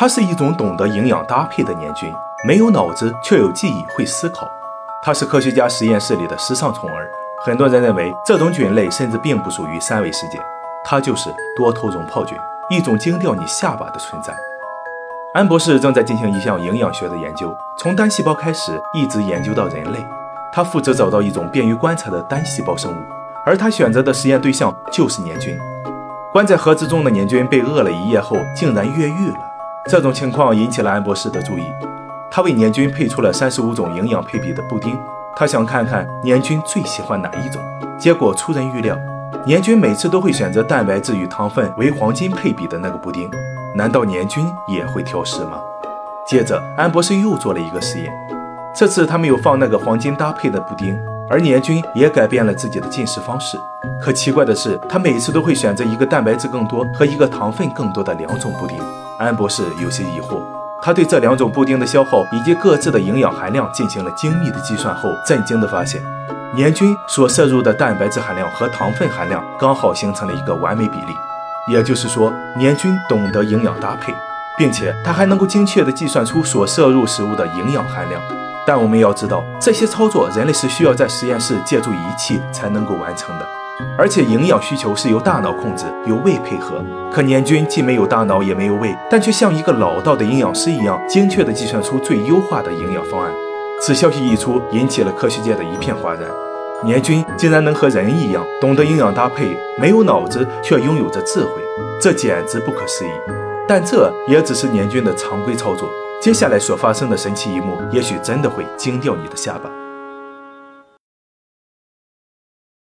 [0.00, 2.14] 它是一种懂得营养搭配的年菌，
[2.46, 4.48] 没有脑子却有记忆，会思考。
[5.02, 7.10] 它是科学家实验室里的时尚宠儿。
[7.44, 10.38] 很多人认为这种菌类甚至并不属于三维世界，
[10.84, 12.38] 它就是多头绒泡菌，
[12.70, 14.32] 一种惊掉你下巴的存在。
[15.34, 19.98] 安博士正在进行一项营养学的研究，从单细胞开始，一直研究到人类。
[20.52, 22.96] 他负责找到一种便于观察的单细胞生物，
[23.44, 25.58] 而他选择的实验对象就是年菌。
[26.32, 29.47] 关在盒子中的年菌被饿了一夜后，竟然越狱了。
[29.88, 31.64] 这种情况引起了安博士的注意，
[32.30, 34.94] 他为年均配出了三十五种营养配比的布丁，
[35.34, 37.62] 他想看看年均最喜欢哪一种。
[37.98, 38.94] 结果出人预料，
[39.46, 43.30] 年均每次都会选择蛋白质与糖分为黄金配比的那个布丁。
[43.74, 45.58] 难道年均也会挑食吗？
[46.26, 48.12] 接着，安博士又做了一个实验，
[48.76, 50.94] 这次他没有放那个黄金搭配的布丁，
[51.30, 53.58] 而年均也改变了自己的进食方式。
[53.98, 58.76] 可奇怪的是，他每次都会选择一个蛋白质更多和一个糖分更多的两种布丁。
[59.18, 60.40] 安博士有些疑惑，
[60.80, 66.00] 他对这两种布丁的消耗以及各自的营养含量进行了精密的计算后，震惊地发现，
[66.54, 71.16] 年均所摄入的蛋白质含量和糖分含量刚好形成了一个完美比例。
[71.68, 74.14] 也就是说，年均懂得营养搭配，
[74.56, 78.22] 并且他还能够精确地计算出所摄入食物的营养含量。
[78.64, 83.57] 但我们要知道，这些操作人类是需要在实验室借助仪器才能够完成的。
[83.98, 86.84] 而且营养需求是由大脑控制，由胃配合。
[87.12, 93.32] 可年菌既没有大脑，也没有胃，但却像一个老道的营养师一样，精确地计算出最优化的营养方案。
[93.80, 96.22] 此消息一出，引起了科学界的一片哗然。
[96.84, 101.50] 年菌竟然能和人一样懂得营养搭配，没有脑子却拥有着智慧，
[102.00, 103.08] 这简直不可思议。
[103.66, 105.88] 但这也只是年菌的常规操作。
[106.20, 109.87] 接下来所发生的神奇一幕，也许真的会惊掉你的下巴。